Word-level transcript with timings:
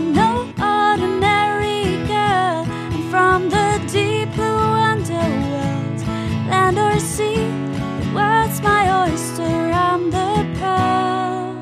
No 0.00 0.48
ordinary 0.58 1.96
girl. 2.06 2.64
From 3.10 3.50
the 3.50 3.78
deep 3.92 4.32
blue 4.34 4.44
underworld, 4.90 6.00
land 6.48 6.78
or 6.78 6.98
sea. 6.98 7.36
The 7.36 8.14
world's 8.14 8.62
my 8.62 8.82
oyster, 9.02 9.42
I'm 9.42 10.10
pearl. 10.58 11.54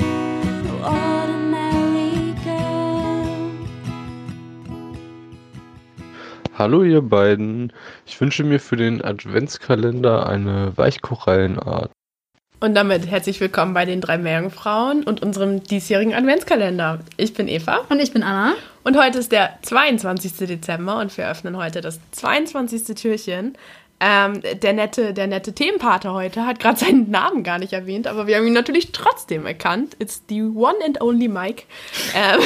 No 0.65 0.74
ordinary 0.87 2.32
girl. 2.45 3.51
Hallo 6.55 6.84
ihr 6.84 7.02
beiden. 7.02 7.73
Ich 8.07 8.20
wünsche 8.20 8.45
mir 8.45 8.60
für 8.60 8.77
den 8.77 9.02
Adventskalender 9.05 10.29
eine 10.29 10.77
Weichkorallenart. 10.77 11.91
Und 12.60 12.74
damit 12.74 13.06
herzlich 13.06 13.40
willkommen 13.40 13.72
bei 13.72 13.84
den 13.84 14.01
drei 14.01 14.18
Meerjungfrauen 14.18 15.04
und 15.04 15.23
unserem 15.23 15.62
diesjährigen 15.62 16.12
Adventskalender. 16.12 16.98
Ich 17.16 17.32
bin 17.32 17.46
Eva 17.46 17.84
Und 17.88 18.00
ich 18.00 18.12
bin 18.12 18.24
Anna. 18.24 18.54
und 18.82 18.98
heute 18.98 19.20
ist 19.20 19.30
der 19.30 19.56
22. 19.62 20.32
Dezember 20.38 20.98
und 20.98 21.16
wir 21.16 21.30
öffnen 21.30 21.56
heute 21.56 21.80
das 21.80 22.00
22. 22.10 22.96
Türchen. 22.96 23.56
Ähm, 24.00 24.42
der, 24.60 24.73
nette, 24.73 25.12
der 25.12 25.28
nette 25.28 25.52
Themenpate 25.52 26.12
heute 26.12 26.46
hat 26.46 26.59
gerade 26.59 26.78
seinen 26.80 27.12
Namen 27.12 27.45
gar 27.45 27.60
nicht 27.60 27.73
erwähnt, 27.73 28.09
aber 28.09 28.26
wir 28.26 28.37
haben 28.37 28.46
ihn 28.48 28.52
natürlich 28.54 28.90
trotzdem 28.90 29.46
erkannt. 29.46 29.95
It's 30.00 30.24
the 30.28 30.43
one 30.43 30.76
and 30.84 31.00
only 31.00 31.28
Mike. 31.28 31.62
Ähm, 32.16 32.40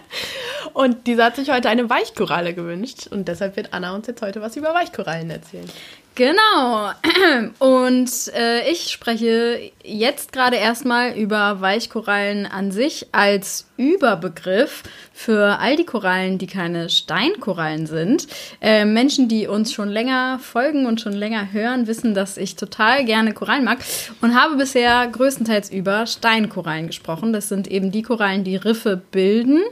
und 0.72 1.06
dieser 1.06 1.26
hat 1.26 1.36
sich 1.36 1.50
heute 1.50 1.68
eine 1.68 1.90
Weichkoralle 1.90 2.54
gewünscht 2.54 3.06
und 3.10 3.28
deshalb 3.28 3.56
wird 3.56 3.74
Anna 3.74 3.94
uns 3.94 4.06
jetzt 4.06 4.22
heute 4.22 4.40
was 4.40 4.56
über 4.56 4.72
Weichkorallen 4.72 5.28
erzählen. 5.28 5.68
Genau. 6.14 6.90
Und 7.58 8.10
äh, 8.34 8.70
ich 8.70 8.90
spreche 8.90 9.72
jetzt 9.82 10.32
gerade 10.32 10.56
erstmal 10.56 11.12
über 11.16 11.60
Weichkorallen 11.60 12.44
an 12.44 12.70
sich 12.70 13.06
als 13.12 13.66
Überbegriff 13.78 14.82
für 15.14 15.58
all 15.58 15.76
die 15.76 15.86
Korallen, 15.86 16.36
die 16.36 16.46
keine 16.46 16.90
Steinkorallen 16.90 17.86
sind. 17.86 18.26
Äh, 18.60 18.84
Menschen, 18.84 19.28
die 19.28 19.46
uns 19.46 19.72
schon 19.72 19.88
länger 19.88 20.38
folgen 20.38 20.84
und 20.86 21.00
schon 21.00 21.14
länger 21.14 21.52
hören, 21.52 21.86
wissen, 21.86 22.12
dass 22.12 22.36
ich 22.36 22.56
total 22.56 23.04
gerne 23.04 23.32
Korallen 23.32 23.64
mag 23.64 23.78
und 24.20 24.34
habe 24.34 24.56
bisher 24.56 25.06
größtenteils 25.08 25.70
über 25.70 26.06
Steinkorallen 26.06 26.88
gesprochen. 26.88 27.32
Das 27.32 27.48
sind 27.48 27.68
eben 27.68 27.90
die 27.90 28.02
Korallen, 28.02 28.44
die 28.44 28.56
Riffe 28.56 29.00
bilden 29.10 29.62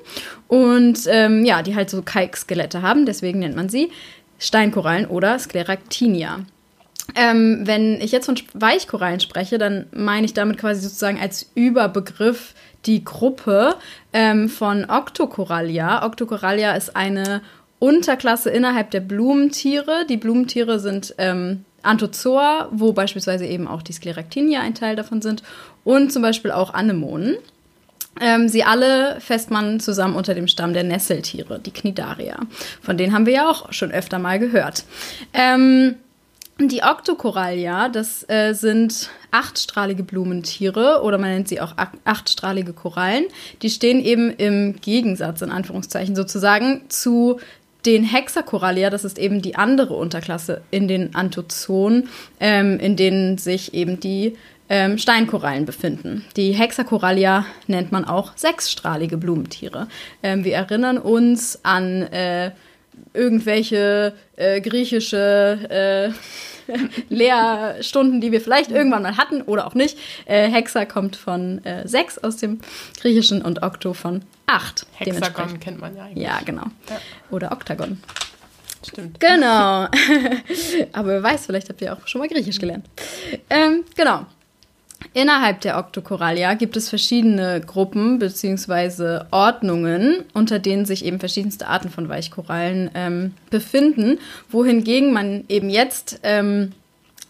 und 0.49 1.01
ähm, 1.07 1.45
ja, 1.45 1.63
die 1.63 1.77
halt 1.77 1.91
so 1.91 2.03
Kalkskelette 2.03 2.81
haben. 2.81 3.05
Deswegen 3.05 3.41
nennt 3.41 3.57
man 3.57 3.69
sie 3.69 3.91
Steinkorallen 4.41 5.07
oder 5.07 5.39
Skleractinia. 5.39 6.41
Ähm, 7.15 7.61
wenn 7.65 8.01
ich 8.01 8.13
jetzt 8.13 8.27
von 8.27 8.37
Weichkorallen 8.55 9.21
spreche, 9.21 9.59
dann 9.59 9.87
meine 9.93 10.27
ich 10.27 10.35
damit 10.35 10.59
quasi 10.59 10.81
sozusagen 10.81 11.21
als 11.21 11.51
Überbegriff 11.55 12.55
die 12.87 13.05
Gruppe 13.05 13.77
ähm, 14.13 14.49
von 14.49 14.89
Octocorallia. 14.89 16.05
Octocorallia 16.05 16.73
ist 16.73 16.97
eine 16.97 17.43
Unterklasse 17.79 18.51
innerhalb 18.51 18.91
der 18.91 19.01
Blumentiere. 19.01 20.07
Die 20.09 20.17
Blumentiere 20.17 20.79
sind 20.79 21.15
ähm, 21.19 21.65
Anthozoa, 21.83 22.69
wo 22.71 22.93
beispielsweise 22.93 23.47
eben 23.47 23.67
auch 23.67 23.83
die 23.83 23.93
Skleractinia 23.93 24.61
ein 24.61 24.75
Teil 24.75 24.97
davon 24.97 25.23
sind 25.23 25.43
und 25.85 26.13
zum 26.13 26.23
Beispiel 26.23 26.51
auch 26.51 26.75
Anemonen. 26.75 27.37
Ähm, 28.21 28.49
sie 28.49 28.63
alle 28.65 29.21
fässt 29.21 29.51
man 29.51 29.81
zusammen 29.81 30.15
unter 30.15 30.35
dem 30.35 30.47
Stamm 30.47 30.73
der 30.75 30.85
Nesseltiere, 30.85 31.59
die 31.59 31.73
Cnidaria. 31.73 32.39
Von 32.83 32.99
denen 32.99 33.13
haben 33.15 33.27
wir 33.27 33.33
ja 33.33 33.51
auch 33.51 33.73
schon 33.73 33.91
öfter 33.91 34.19
mal 34.19 34.39
gehört. 34.39 34.85
Ähm, 35.33 35.97
die 36.59 36.83
Octocorallia, 36.83 37.89
das 37.89 38.29
äh, 38.29 38.53
sind 38.53 39.09
achtstrahlige 39.31 40.03
Blumentiere 40.03 41.01
oder 41.03 41.17
man 41.17 41.31
nennt 41.31 41.49
sie 41.49 41.61
auch 41.61 41.73
ach- 41.77 41.95
achtstrahlige 42.05 42.75
Korallen. 42.75 43.25
Die 43.63 43.71
stehen 43.71 44.05
eben 44.05 44.31
im 44.31 44.77
Gegensatz, 44.81 45.41
in 45.41 45.51
Anführungszeichen 45.51 46.15
sozusagen, 46.15 46.83
zu 46.91 47.41
den 47.87 48.05
Hexacorallia, 48.05 48.91
das 48.91 49.05
ist 49.05 49.19
eben 49.19 49.41
die 49.41 49.57
andere 49.57 49.95
Unterklasse 49.95 50.61
in 50.71 50.87
den 50.87 51.15
Anthozoen, 51.15 52.11
ähm, 52.39 52.79
in 52.79 52.95
denen 52.97 53.39
sich 53.39 53.73
eben 53.73 53.99
die 54.01 54.37
ähm, 54.71 54.97
Steinkorallen 54.97 55.67
befinden. 55.67 56.25
Die 56.37 56.53
Hexacorallia 56.53 57.45
nennt 57.67 57.93
man 57.93 58.05
auch 58.05 58.37
sechsstrahlige 58.37 59.19
Blumentiere. 59.19 59.89
Ähm, 60.23 60.45
wir 60.45 60.55
erinnern 60.55 60.97
uns 60.97 61.59
an 61.65 62.03
äh, 62.05 62.53
irgendwelche 63.13 64.15
äh, 64.37 64.61
griechische 64.61 66.15
äh, 66.69 66.73
Lehrstunden, 67.09 68.21
die 68.21 68.31
wir 68.31 68.41
vielleicht 68.41 68.71
irgendwann 68.71 69.03
mal 69.03 69.17
hatten 69.17 69.43
oder 69.43 69.67
auch 69.67 69.75
nicht. 69.75 69.99
Äh, 70.27 70.49
Hexa 70.49 70.85
kommt 70.85 71.17
von 71.17 71.65
äh, 71.65 71.89
sechs 71.89 72.19
aus 72.19 72.37
dem 72.37 72.61
Griechischen 73.01 73.43
und 73.43 73.65
Okto 73.65 73.93
von 73.93 74.23
acht. 74.47 74.87
Hexagon 74.95 75.59
kennt 75.59 75.81
man 75.81 75.97
ja 75.97 76.05
eigentlich. 76.05 76.25
Ja, 76.25 76.39
genau. 76.45 76.67
Ja. 76.89 77.01
Oder 77.33 77.51
Oktagon. 77.51 78.01
Stimmt. 78.87 79.19
Genau. 79.19 79.89
Aber 80.93 81.09
wer 81.09 81.23
weiß, 81.25 81.47
vielleicht 81.47 81.69
habt 81.69 81.83
ihr 81.83 81.93
auch 81.93 82.07
schon 82.07 82.21
mal 82.21 82.29
Griechisch 82.29 82.59
gelernt. 82.59 82.87
Ähm, 83.51 83.85
genau. 83.97 84.27
Innerhalb 85.13 85.61
der 85.63 85.77
Octocorallia 85.77 86.55
gibt 86.55 86.77
es 86.77 86.89
verschiedene 86.89 87.61
Gruppen 87.61 88.21
bzw. 88.21 89.25
Ordnungen, 89.33 90.25
unter 90.35 90.61
denen 90.61 90.87
sich 90.87 91.05
eben 91.05 91.19
verschiedenste 91.19 91.67
Arten 91.67 91.91
von 91.91 92.09
Weichkorallen 92.09 92.91
ähm, 92.95 93.35
befinden, 93.51 94.19
wohingegen 94.51 95.13
man 95.13 95.45
eben 95.49 95.69
jetzt 95.69 96.21
ähm, 96.23 96.73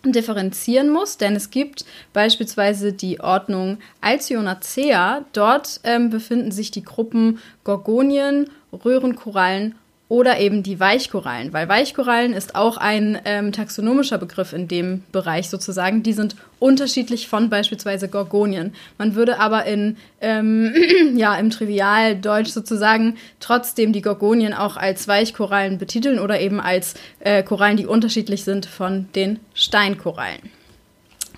differenzieren 0.05 0.91
muss, 0.91 1.17
denn 1.17 1.35
es 1.37 1.51
gibt 1.51 1.87
beispielsweise 2.13 2.93
die 2.93 3.21
Ordnung 3.21 3.79
Alcyanacea. 4.03 5.25
Dort 5.33 5.81
ähm, 5.85 6.11
befinden 6.11 6.53
sich 6.53 6.71
die 6.71 6.85
Gruppen 6.85 7.39
Gorgonien, 7.65 8.51
Röhrenkorallen 8.73 9.75
oder 10.11 10.41
eben 10.41 10.65
die 10.65 10.81
Weichkorallen, 10.81 11.53
weil 11.53 11.69
Weichkorallen 11.69 12.33
ist 12.33 12.57
auch 12.57 12.77
ein 12.77 13.21
ähm, 13.25 13.53
taxonomischer 13.53 14.19
Begriff 14.19 14.53
in 14.53 14.67
dem 14.67 15.05
Bereich 15.13 15.49
sozusagen. 15.49 16.03
Die 16.03 16.13
sind 16.13 16.35
unterschiedlich 16.59 17.29
von 17.29 17.49
beispielsweise 17.49 18.09
Gorgonien. 18.09 18.75
Man 18.99 19.15
würde 19.15 19.39
aber 19.39 19.67
in 19.67 19.97
ähm, 20.21 20.75
ja 21.15 21.37
im 21.37 21.51
Trivialdeutsch 21.51 22.49
sozusagen 22.49 23.19
trotzdem 23.39 23.93
die 23.93 24.03
Gorgonien 24.03 24.53
auch 24.53 24.77
als 24.77 25.07
Weichkorallen 25.07 25.79
betiteln 25.79 26.19
oder 26.19 26.41
eben 26.41 26.61
als 26.61 26.95
äh, 27.21 27.45
Korallen, 27.45 27.77
die 27.77 27.87
unterschiedlich 27.87 28.43
sind 28.43 28.67
von 28.67 29.07
den 29.15 29.39
Steinkorallen. 29.55 30.51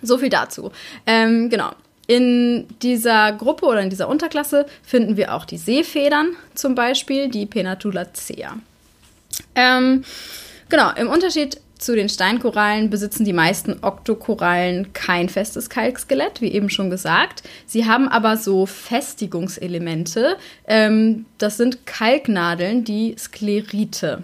So 0.00 0.16
viel 0.16 0.30
dazu. 0.30 0.72
Ähm, 1.06 1.50
genau. 1.50 1.72
In 2.06 2.66
dieser 2.82 3.32
Gruppe 3.32 3.66
oder 3.66 3.80
in 3.80 3.90
dieser 3.90 4.08
Unterklasse 4.08 4.66
finden 4.82 5.16
wir 5.16 5.34
auch 5.34 5.44
die 5.44 5.56
Seefedern, 5.56 6.36
zum 6.54 6.74
Beispiel 6.74 7.28
die 7.28 7.46
Penatulacea. 7.46 8.56
Ähm, 9.54 10.04
genau, 10.68 10.90
im 10.96 11.08
Unterschied 11.08 11.60
zu 11.82 11.96
den 11.96 12.08
Steinkorallen 12.08 12.90
besitzen 12.90 13.24
die 13.24 13.32
meisten 13.32 13.78
Oktokorallen 13.82 14.92
kein 14.92 15.28
festes 15.28 15.68
Kalkskelett, 15.68 16.40
wie 16.40 16.52
eben 16.52 16.70
schon 16.70 16.90
gesagt. 16.90 17.42
Sie 17.66 17.86
haben 17.86 18.08
aber 18.08 18.36
so 18.36 18.66
Festigungselemente. 18.66 20.36
Ähm, 20.66 21.26
das 21.38 21.56
sind 21.56 21.84
Kalknadeln, 21.86 22.84
die 22.84 23.16
Sklerite. 23.18 24.22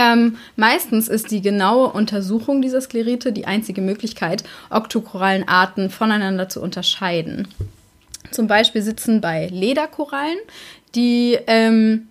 Ähm, 0.00 0.38
meistens 0.56 1.08
ist 1.08 1.30
die 1.30 1.42
genaue 1.42 1.90
Untersuchung 1.92 2.62
dieser 2.62 2.80
Sklerite 2.80 3.32
die 3.32 3.46
einzige 3.46 3.82
Möglichkeit, 3.82 4.44
Oktokorallenarten 4.70 5.90
voneinander 5.90 6.48
zu 6.48 6.62
unterscheiden. 6.62 7.48
Zum 8.30 8.46
Beispiel 8.46 8.80
sitzen 8.80 9.20
bei 9.20 9.48
Lederkorallen 9.48 10.38
die 10.94 11.38
ähm, 11.46 12.08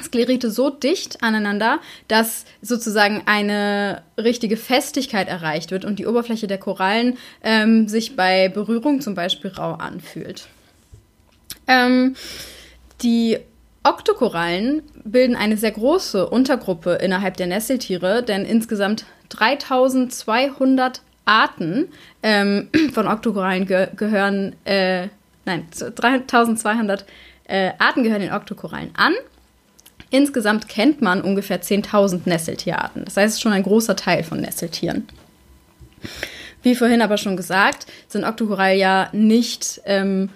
Sklerite 0.00 0.50
so 0.52 0.70
dicht 0.70 1.22
aneinander, 1.22 1.80
dass 2.06 2.44
sozusagen 2.62 3.22
eine 3.26 4.02
richtige 4.16 4.56
Festigkeit 4.56 5.26
erreicht 5.26 5.72
wird 5.72 5.84
und 5.84 5.98
die 5.98 6.06
Oberfläche 6.06 6.46
der 6.46 6.58
Korallen 6.58 7.18
ähm, 7.42 7.88
sich 7.88 8.14
bei 8.14 8.48
Berührung 8.48 9.00
zum 9.00 9.14
Beispiel 9.14 9.50
rau 9.50 9.72
anfühlt. 9.72 10.46
Ähm, 11.66 12.14
die 13.02 13.38
Oktokorallen 13.86 14.82
bilden 15.04 15.36
eine 15.36 15.56
sehr 15.56 15.70
große 15.70 16.28
Untergruppe 16.28 16.94
innerhalb 16.94 17.36
der 17.36 17.46
Nesseltiere, 17.46 18.24
denn 18.24 18.44
insgesamt 18.44 19.04
3200 19.28 21.02
Arten 21.24 21.86
ähm, 22.24 22.68
von 22.92 23.06
Oktokorallen 23.06 23.64
ge 23.64 23.88
gehören, 23.94 24.56
äh, 24.64 25.06
nein, 25.44 25.68
3200 25.70 27.04
äh, 27.44 27.70
Arten 27.78 28.02
gehören 28.02 28.22
den 28.22 28.32
Oktokorallen 28.32 28.90
an. 28.96 29.14
Insgesamt 30.10 30.68
kennt 30.68 31.00
man 31.00 31.22
ungefähr 31.22 31.62
10.000 31.62 32.22
Nesseltierarten. 32.24 33.04
Das 33.04 33.16
heißt, 33.16 33.28
es 33.28 33.34
ist 33.34 33.42
schon 33.42 33.52
ein 33.52 33.62
großer 33.62 33.94
Teil 33.94 34.24
von 34.24 34.40
Nesseltieren. 34.40 35.06
Wie 36.62 36.74
vorhin 36.74 37.02
aber 37.02 37.18
schon 37.18 37.36
gesagt, 37.36 37.86
sind 38.08 38.24
Oktokorallen 38.24 38.78
ja 38.80 39.08
nicht 39.12 39.80
ähm, 39.84 40.30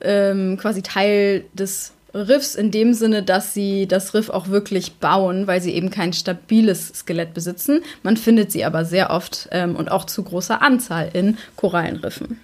ähm, 0.00 0.56
quasi 0.56 0.82
Teil 0.82 1.44
des 1.54 1.92
Riffs 2.16 2.54
in 2.54 2.70
dem 2.70 2.94
Sinne, 2.94 3.22
dass 3.22 3.54
sie 3.54 3.86
das 3.86 4.14
Riff 4.14 4.30
auch 4.30 4.48
wirklich 4.48 4.94
bauen, 4.94 5.46
weil 5.46 5.60
sie 5.60 5.72
eben 5.72 5.90
kein 5.90 6.12
stabiles 6.12 6.88
Skelett 6.94 7.34
besitzen. 7.34 7.82
Man 8.02 8.16
findet 8.16 8.50
sie 8.52 8.64
aber 8.64 8.84
sehr 8.84 9.10
oft 9.10 9.48
ähm, 9.52 9.76
und 9.76 9.90
auch 9.90 10.04
zu 10.04 10.22
großer 10.22 10.62
Anzahl 10.62 11.10
in 11.12 11.38
Korallenriffen. 11.56 12.40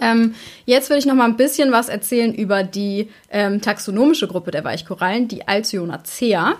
Ähm, 0.00 0.34
jetzt 0.64 0.90
will 0.90 0.98
ich 0.98 1.06
noch 1.06 1.14
mal 1.14 1.24
ein 1.24 1.36
bisschen 1.36 1.72
was 1.72 1.88
erzählen 1.88 2.32
über 2.32 2.62
die 2.62 3.08
ähm, 3.30 3.60
taxonomische 3.60 4.28
Gruppe 4.28 4.52
der 4.52 4.64
Weichkorallen, 4.64 5.28
die 5.28 5.46
Alcyonaceae. 5.46 6.54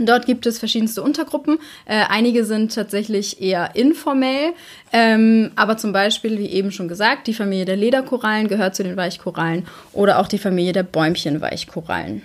Dort 0.00 0.26
gibt 0.26 0.46
es 0.46 0.58
verschiedenste 0.58 1.02
Untergruppen. 1.02 1.58
Äh, 1.86 2.04
einige 2.08 2.44
sind 2.44 2.74
tatsächlich 2.74 3.40
eher 3.40 3.74
informell, 3.74 4.52
ähm, 4.92 5.52
aber 5.56 5.76
zum 5.76 5.92
Beispiel, 5.92 6.38
wie 6.38 6.46
eben 6.46 6.70
schon 6.70 6.88
gesagt, 6.88 7.26
die 7.26 7.34
Familie 7.34 7.64
der 7.64 7.76
Lederkorallen 7.76 8.48
gehört 8.48 8.74
zu 8.74 8.82
den 8.82 8.96
Weichkorallen 8.96 9.66
oder 9.92 10.18
auch 10.18 10.28
die 10.28 10.38
Familie 10.38 10.72
der 10.72 10.82
Bäumchenweichkorallen. 10.82 12.22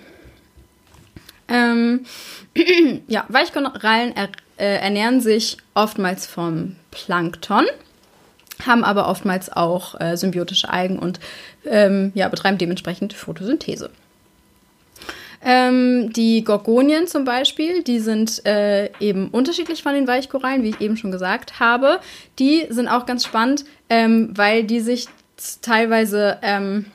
Ähm, 1.48 2.04
ja, 3.08 3.24
Weichkorallen 3.28 4.14
er, 4.16 4.28
äh, 4.58 4.76
ernähren 4.80 5.20
sich 5.20 5.56
oftmals 5.74 6.26
vom 6.26 6.76
Plankton, 6.90 7.64
haben 8.66 8.84
aber 8.84 9.08
oftmals 9.08 9.50
auch 9.50 10.00
äh, 10.00 10.16
symbiotische 10.16 10.70
Algen 10.70 10.98
und 10.98 11.20
ähm, 11.64 12.12
ja, 12.14 12.28
betreiben 12.28 12.58
dementsprechend 12.58 13.12
Photosynthese. 13.12 13.90
Ähm, 15.44 16.12
die 16.12 16.44
Gorgonien 16.44 17.08
zum 17.08 17.24
Beispiel, 17.24 17.82
die 17.82 17.98
sind 17.98 18.44
äh, 18.46 18.90
eben 19.00 19.28
unterschiedlich 19.28 19.82
von 19.82 19.94
den 19.94 20.06
Weichkorallen, 20.06 20.62
wie 20.62 20.70
ich 20.70 20.80
eben 20.80 20.96
schon 20.96 21.10
gesagt 21.10 21.58
habe. 21.58 21.98
Die 22.38 22.66
sind 22.70 22.88
auch 22.88 23.06
ganz 23.06 23.24
spannend, 23.24 23.64
ähm, 23.90 24.30
weil 24.36 24.62
die 24.62 24.80
sich 24.80 25.08
teilweise 25.60 26.38
ähm, 26.42 26.86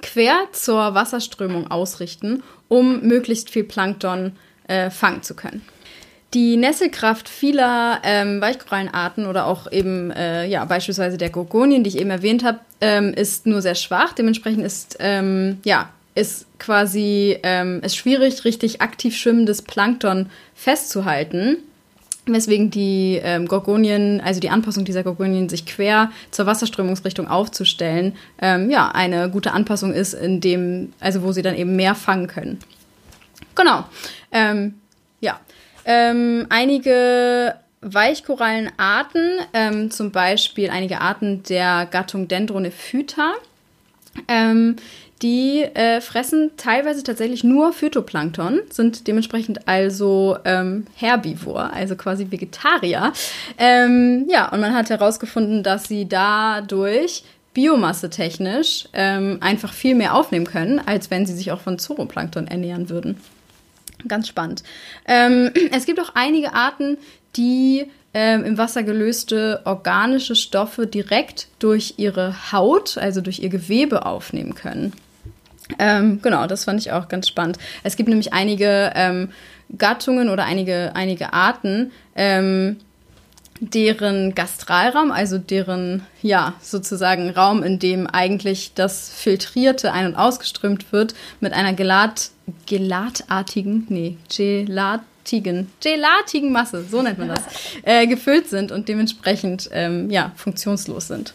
quer 0.00 0.34
zur 0.52 0.94
Wasserströmung 0.94 1.70
ausrichten, 1.70 2.42
um 2.68 3.00
möglichst 3.00 3.50
viel 3.50 3.64
Plankton 3.64 4.32
äh, 4.68 4.90
fangen 4.90 5.22
zu 5.22 5.34
können. 5.34 5.62
Die 6.32 6.56
Nesselkraft 6.56 7.28
vieler 7.28 7.98
ähm, 8.04 8.40
Weichkorallenarten 8.40 9.26
oder 9.26 9.46
auch 9.46 9.70
eben 9.72 10.12
äh, 10.12 10.46
ja, 10.46 10.64
beispielsweise 10.64 11.18
der 11.18 11.30
Gorgonien, 11.30 11.82
die 11.82 11.88
ich 11.88 11.98
eben 11.98 12.10
erwähnt 12.10 12.44
habe, 12.44 12.60
ähm, 12.80 13.12
ist 13.12 13.46
nur 13.46 13.60
sehr 13.60 13.74
schwach. 13.74 14.12
Dementsprechend 14.12 14.64
ist 14.64 14.96
ähm, 15.00 15.58
ja, 15.64 15.90
ist 16.14 16.46
quasi 16.58 17.38
ähm, 17.42 17.80
ist 17.82 17.96
schwierig, 17.96 18.44
richtig 18.44 18.80
aktiv 18.80 19.16
schwimmendes 19.16 19.62
Plankton 19.62 20.30
festzuhalten. 20.54 21.58
Weswegen 22.26 22.70
die 22.70 23.18
ähm, 23.22 23.48
Gorgonien, 23.48 24.20
also 24.20 24.40
die 24.40 24.50
Anpassung 24.50 24.84
dieser 24.84 25.02
Gorgonien, 25.02 25.48
sich 25.48 25.64
quer 25.66 26.12
zur 26.30 26.46
Wasserströmungsrichtung 26.46 27.26
aufzustellen, 27.26 28.14
ähm, 28.40 28.70
ja, 28.70 28.90
eine 28.90 29.30
gute 29.30 29.52
Anpassung 29.52 29.92
ist, 29.94 30.12
in 30.12 30.40
dem, 30.40 30.92
also 31.00 31.22
wo 31.22 31.32
sie 31.32 31.42
dann 31.42 31.56
eben 31.56 31.76
mehr 31.76 31.94
fangen 31.94 32.26
können. 32.26 32.60
Genau. 33.54 33.84
Ähm, 34.32 34.74
ja. 35.20 35.40
Ähm, 35.86 36.46
einige 36.50 37.54
Weichkorallenarten, 37.80 39.38
ähm, 39.54 39.90
zum 39.90 40.10
Beispiel 40.10 40.70
einige 40.70 41.00
Arten 41.00 41.42
der 41.44 41.86
Gattung 41.90 42.28
Dendronephyta, 42.28 43.32
ähm, 44.28 44.76
die 45.22 45.60
äh, 45.60 46.00
fressen 46.00 46.52
teilweise 46.56 47.02
tatsächlich 47.02 47.44
nur 47.44 47.72
Phytoplankton, 47.72 48.60
sind 48.70 49.06
dementsprechend 49.06 49.68
also 49.68 50.38
ähm, 50.44 50.86
Herbivor, 50.96 51.72
also 51.74 51.94
quasi 51.94 52.30
Vegetarier. 52.30 53.12
Ähm, 53.58 54.26
ja, 54.30 54.48
und 54.50 54.60
man 54.60 54.74
hat 54.74 54.88
herausgefunden, 54.88 55.62
dass 55.62 55.84
sie 55.84 56.08
dadurch 56.08 57.24
biomassetechnisch 57.52 58.88
ähm, 58.94 59.38
einfach 59.40 59.72
viel 59.74 59.94
mehr 59.94 60.14
aufnehmen 60.14 60.46
können, 60.46 60.78
als 60.78 61.10
wenn 61.10 61.26
sie 61.26 61.34
sich 61.34 61.52
auch 61.52 61.60
von 61.60 61.78
Zooplankton 61.78 62.46
ernähren 62.46 62.88
würden. 62.88 63.18
Ganz 64.08 64.28
spannend. 64.28 64.62
Ähm, 65.06 65.50
es 65.72 65.84
gibt 65.84 66.00
auch 66.00 66.12
einige 66.14 66.54
Arten, 66.54 66.96
die 67.36 67.86
ähm, 68.12 68.44
im 68.44 68.58
Wasser 68.58 68.82
gelöste 68.82 69.62
organische 69.64 70.34
Stoffe 70.34 70.86
direkt 70.86 71.48
durch 71.58 71.94
ihre 71.96 72.52
Haut, 72.52 72.98
also 72.98 73.20
durch 73.20 73.40
ihr 73.40 73.50
Gewebe 73.50 74.04
aufnehmen 74.06 74.54
können. 74.54 74.92
Ähm, 75.78 76.20
genau, 76.20 76.46
das 76.46 76.64
fand 76.64 76.80
ich 76.80 76.92
auch 76.92 77.08
ganz 77.08 77.28
spannend. 77.28 77.58
Es 77.84 77.96
gibt 77.96 78.08
nämlich 78.08 78.32
einige 78.32 78.92
ähm, 78.96 79.30
Gattungen 79.78 80.28
oder 80.28 80.44
einige, 80.44 80.92
einige 80.94 81.32
Arten, 81.32 81.92
ähm, 82.16 82.78
deren 83.60 84.34
Gastralraum, 84.34 85.12
also 85.12 85.38
deren, 85.38 86.06
ja, 86.22 86.54
sozusagen 86.60 87.30
Raum, 87.30 87.62
in 87.62 87.78
dem 87.78 88.06
eigentlich 88.06 88.72
das 88.74 89.10
Filtrierte 89.10 89.92
ein- 89.92 90.06
und 90.06 90.16
ausgeströmt 90.16 90.92
wird, 90.92 91.14
mit 91.40 91.52
einer 91.52 91.74
Gelat, 91.74 92.30
gelatartigen, 92.66 93.86
nee, 93.90 94.16
gelatigen, 95.24 95.70
gelatigen 95.80 96.52
Masse, 96.52 96.84
so 96.84 97.02
nennt 97.02 97.18
man 97.18 97.28
das, 97.28 97.42
äh, 97.82 98.06
gefüllt 98.06 98.48
sind 98.48 98.72
und 98.72 98.88
dementsprechend, 98.88 99.68
ähm, 99.72 100.10
ja, 100.10 100.32
funktionslos 100.36 101.08
sind. 101.08 101.34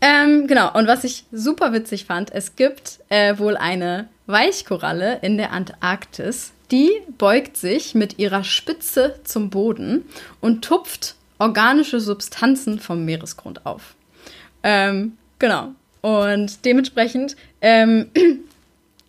Ähm, 0.00 0.46
genau, 0.46 0.72
und 0.76 0.86
was 0.86 1.04
ich 1.04 1.24
super 1.32 1.72
witzig 1.72 2.04
fand, 2.04 2.32
es 2.32 2.56
gibt 2.56 3.00
äh, 3.08 3.38
wohl 3.38 3.56
eine 3.56 4.08
Weichkoralle 4.26 5.18
in 5.22 5.38
der 5.38 5.52
Antarktis, 5.52 6.52
die 6.70 6.90
beugt 7.18 7.56
sich 7.56 7.94
mit 7.94 8.18
ihrer 8.18 8.44
Spitze 8.44 9.20
zum 9.24 9.50
Boden 9.50 10.04
und 10.40 10.64
tupft 10.64 11.14
organische 11.38 12.00
Substanzen 12.00 12.78
vom 12.78 13.04
Meeresgrund 13.04 13.64
auf. 13.66 13.94
Ähm, 14.62 15.16
genau. 15.38 15.72
Und 16.00 16.64
dementsprechend, 16.66 17.36
ähm, 17.62 18.10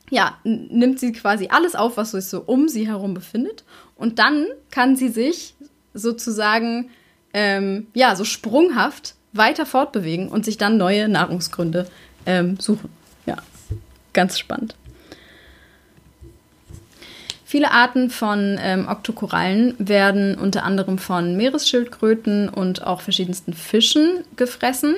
ja, 0.10 0.38
nimmt 0.44 1.00
sie 1.00 1.12
quasi 1.14 1.48
alles 1.50 1.76
auf, 1.76 1.98
was 1.98 2.12
sich 2.12 2.26
so 2.26 2.42
um 2.42 2.68
sie 2.68 2.88
herum 2.88 3.14
befindet. 3.14 3.64
Und 3.96 4.20
dann 4.20 4.46
kann 4.72 4.96
sie 4.96 5.10
sich 5.10 5.56
sozusagen, 5.94 6.90
ähm, 7.34 7.88
ja, 7.94 8.16
so 8.16 8.24
sprunghaft 8.24 9.16
weiter 9.34 9.66
fortbewegen 9.66 10.30
und 10.30 10.46
sich 10.46 10.58
dann 10.58 10.78
neue 10.78 11.10
Nahrungsgründe 11.10 11.88
ähm, 12.26 12.60
suchen. 12.60 12.90
Ja, 13.26 13.38
ganz 14.14 14.38
spannend. 14.40 14.76
Viele 17.48 17.72
Arten 17.72 18.10
von 18.10 18.58
ähm, 18.60 18.88
Oktokorallen 18.88 19.76
werden 19.78 20.36
unter 20.36 20.64
anderem 20.64 20.98
von 20.98 21.38
Meeresschildkröten 21.38 22.50
und 22.50 22.86
auch 22.86 23.02
verschiedensten 23.02 23.54
Fischen 23.54 24.24
gefressen. 24.36 24.96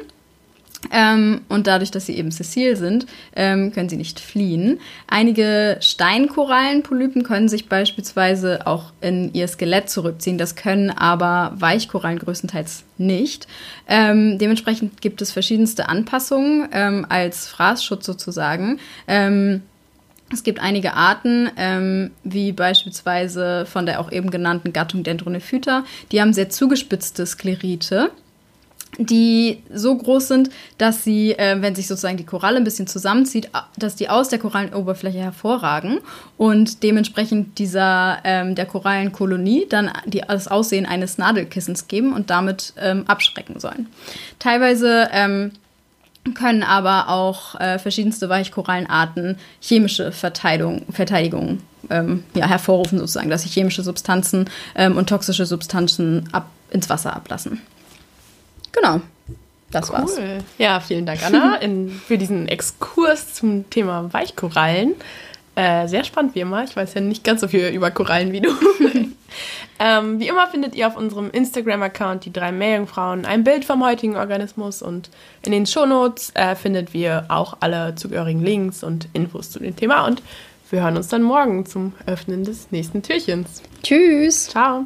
Ähm, 0.92 1.42
und 1.50 1.68
dadurch, 1.68 1.92
dass 1.92 2.06
sie 2.06 2.18
eben 2.18 2.32
sessil 2.32 2.76
sind, 2.76 3.06
ähm, 3.36 3.72
können 3.72 3.90
sie 3.90 3.98
nicht 3.98 4.20
fliehen. 4.20 4.80
Einige 5.08 5.78
Steinkorallenpolypen 5.82 7.24
können 7.24 7.50
sich 7.50 7.70
beispielsweise 7.70 8.66
auch 8.68 8.92
in 9.02 9.34
ihr 9.34 9.48
Skelett 9.48 9.90
zurückziehen. 9.90 10.38
Das 10.38 10.56
können 10.56 10.90
aber 10.90 11.54
Weichkorallen 11.56 12.20
größtenteils 12.20 12.84
nicht. 12.98 13.48
Ähm, 13.88 14.38
dementsprechend 14.38 15.02
gibt 15.02 15.22
es 15.22 15.32
verschiedenste 15.32 15.90
Anpassungen 15.90 16.68
ähm, 16.72 17.06
als 17.10 17.48
Fraßschutz 17.48 18.06
sozusagen. 18.06 18.80
Ähm, 19.08 19.62
es 20.32 20.44
gibt 20.44 20.60
einige 20.60 20.94
Arten, 20.94 21.50
ähm, 21.56 22.12
wie 22.24 22.52
beispielsweise 22.52 23.66
von 23.66 23.86
der 23.86 24.02
auch 24.02 24.12
eben 24.12 24.30
genannten 24.30 24.74
Gattung 24.74 25.04
Dendronephyta, 25.04 25.86
die 26.12 26.22
haben 26.22 26.34
sehr 26.34 26.50
zugespitzte 26.50 27.26
Sklerite 27.26 28.12
die 28.98 29.64
so 29.74 29.96
groß 29.96 30.28
sind, 30.28 30.50
dass 30.78 31.04
sie, 31.04 31.34
äh, 31.34 31.62
wenn 31.62 31.76
sich 31.76 31.88
sozusagen 31.88 32.18
die 32.18 32.26
Koralle 32.26 32.58
ein 32.58 32.64
bisschen 32.64 32.88
zusammenzieht, 32.88 33.50
dass 33.78 33.96
die 33.96 34.10
aus 34.10 34.30
der 34.30 34.40
Korallenoberfläche 34.40 35.20
hervorragen 35.20 36.00
und 36.38 36.84
dementsprechend 36.84 37.60
dieser 37.60 38.20
ähm, 38.24 38.56
der 38.56 38.66
Korallenkolonie 38.66 39.68
dann 39.70 39.92
die, 40.06 40.22
das 40.28 40.48
Aussehen 40.48 40.86
eines 40.86 41.18
Nadelkissens 41.18 41.88
geben 41.88 42.14
und 42.14 42.30
damit 42.30 42.74
ähm, 42.80 43.04
abschrecken 43.08 43.60
sollen. 43.60 43.88
Teilweise 44.40 45.10
ähm, 45.12 45.52
können 46.34 46.64
aber 46.64 47.10
auch 47.10 47.60
äh, 47.60 47.80
verschiedenste 47.80 48.30
Weichkorallenarten 48.30 49.38
chemische 49.62 50.12
Verteidigung, 50.12 50.84
Verteidigung 50.92 51.60
ähm, 51.90 52.24
ja, 52.34 52.48
hervorrufen, 52.48 53.00
sozusagen, 53.00 53.30
dass 53.30 53.44
sie 53.44 53.50
chemische 53.50 53.84
Substanzen 53.84 54.50
ähm, 54.76 54.98
und 54.98 55.08
toxische 55.08 55.46
Substanzen 55.46 56.28
ab, 56.32 56.50
ins 56.72 56.90
Wasser 56.90 57.16
ablassen. 57.16 57.62
Genau. 58.80 59.02
Das 59.72 59.90
cool. 59.90 59.98
war's. 59.98 60.20
Ja, 60.58 60.80
vielen 60.80 61.06
Dank, 61.06 61.26
Anna, 61.26 61.56
in, 61.62 61.90
für 61.90 62.18
diesen 62.18 62.48
Exkurs 62.48 63.34
zum 63.34 63.70
Thema 63.70 64.12
Weichkorallen. 64.14 64.96
Äh, 65.56 65.88
sehr 65.88 66.04
spannend 66.04 66.36
wie 66.36 66.42
immer. 66.42 66.64
Ich 66.64 66.76
weiß 66.76 66.94
ja 66.94 67.02
nicht 67.02 67.24
ganz 67.24 67.42
so 67.42 67.48
viel 67.48 67.68
über 67.70 67.92
Korallen 67.92 68.32
wie 68.32 68.42
du. 68.42 68.50
Ähm, 69.80 70.20
wie 70.20 70.28
immer 70.28 70.48
findet 70.48 70.76
ihr 70.76 70.88
auf 70.88 70.98
unserem 70.98 71.30
Instagram-Account 71.30 72.26
die 72.26 72.34
drei 72.34 72.52
Meerjungfrauen 72.52 73.26
ein 73.26 73.44
Bild 73.44 73.64
vom 73.64 73.86
heutigen 73.86 74.16
Organismus 74.16 74.82
und 74.82 75.10
in 75.44 75.52
den 75.52 75.68
Shownotes 75.68 76.32
äh, 76.34 76.56
findet 76.56 76.94
wir 76.94 77.26
auch 77.30 77.58
alle 77.60 77.94
zugehörigen 77.96 78.44
Links 78.44 78.84
und 78.84 79.08
Infos 79.14 79.52
zu 79.52 79.60
dem 79.60 79.76
Thema 79.76 80.06
und 80.08 80.24
wir 80.72 80.82
hören 80.82 80.98
uns 80.98 81.08
dann 81.10 81.22
morgen 81.22 81.66
zum 81.66 81.94
Öffnen 82.08 82.44
des 82.44 82.72
nächsten 82.72 83.04
Türchens. 83.04 83.62
Tschüss. 83.84 84.48
Ciao. 84.48 84.86